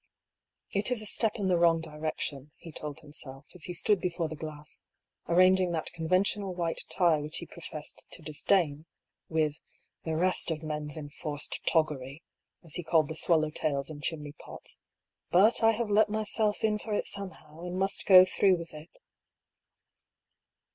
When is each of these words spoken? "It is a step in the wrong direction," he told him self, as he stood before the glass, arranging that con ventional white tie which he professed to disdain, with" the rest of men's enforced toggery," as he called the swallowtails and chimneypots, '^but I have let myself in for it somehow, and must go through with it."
"It 0.71 0.89
is 0.89 1.03
a 1.03 1.05
step 1.05 1.35
in 1.35 1.47
the 1.47 1.59
wrong 1.59 1.79
direction," 1.79 2.53
he 2.55 2.71
told 2.71 3.01
him 3.01 3.13
self, 3.13 3.45
as 3.53 3.65
he 3.65 3.73
stood 3.75 4.01
before 4.01 4.27
the 4.27 4.35
glass, 4.35 4.83
arranging 5.27 5.73
that 5.73 5.93
con 5.93 6.07
ventional 6.09 6.55
white 6.55 6.83
tie 6.89 7.19
which 7.21 7.37
he 7.37 7.45
professed 7.45 8.03
to 8.09 8.23
disdain, 8.23 8.87
with" 9.29 9.59
the 10.03 10.15
rest 10.15 10.49
of 10.49 10.63
men's 10.63 10.97
enforced 10.97 11.59
toggery," 11.67 12.23
as 12.63 12.73
he 12.73 12.83
called 12.83 13.09
the 13.09 13.13
swallowtails 13.13 13.91
and 13.91 14.01
chimneypots, 14.01 14.79
'^but 15.31 15.61
I 15.61 15.69
have 15.73 15.91
let 15.91 16.09
myself 16.09 16.63
in 16.63 16.79
for 16.79 16.93
it 16.95 17.05
somehow, 17.05 17.61
and 17.61 17.77
must 17.77 18.07
go 18.07 18.25
through 18.25 18.57
with 18.57 18.73
it." 18.73 18.89